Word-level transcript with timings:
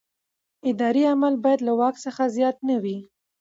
اداري 0.69 1.03
عمل 1.11 1.33
باید 1.43 1.59
له 1.67 1.73
واک 1.79 1.95
څخه 2.05 2.23
زیات 2.35 2.57
نه 2.69 2.75
وي. 2.83 2.97